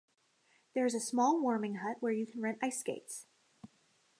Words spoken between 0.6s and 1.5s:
There is a small